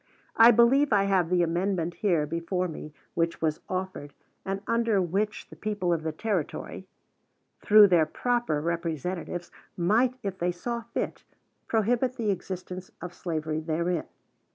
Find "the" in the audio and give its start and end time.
1.29-1.43, 5.51-5.55, 6.01-6.11, 12.15-12.31